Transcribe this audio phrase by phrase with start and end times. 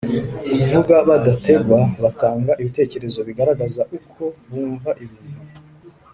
[0.57, 5.39] Kuvuga badategwa, batanga ibitekerezo bigaragaza uko bumva ibintu